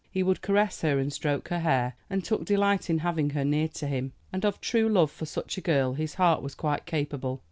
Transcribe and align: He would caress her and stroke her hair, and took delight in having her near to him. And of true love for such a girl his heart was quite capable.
He 0.09 0.23
would 0.23 0.41
caress 0.41 0.81
her 0.81 0.97
and 0.97 1.13
stroke 1.13 1.49
her 1.49 1.59
hair, 1.59 1.93
and 2.09 2.23
took 2.25 2.43
delight 2.43 2.89
in 2.89 2.97
having 3.05 3.29
her 3.29 3.45
near 3.45 3.67
to 3.67 3.85
him. 3.85 4.13
And 4.33 4.43
of 4.43 4.59
true 4.59 4.89
love 4.89 5.11
for 5.11 5.27
such 5.27 5.59
a 5.59 5.61
girl 5.61 5.93
his 5.93 6.15
heart 6.15 6.41
was 6.41 6.55
quite 6.55 6.87
capable. 6.87 7.39